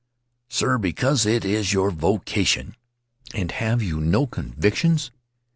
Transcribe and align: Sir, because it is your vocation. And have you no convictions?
Sir, 0.49 0.79
because 0.79 1.27
it 1.27 1.45
is 1.45 1.73
your 1.73 1.91
vocation. 1.91 2.75
And 3.35 3.51
have 3.51 3.83
you 3.83 3.99
no 4.01 4.25
convictions? 4.25 5.11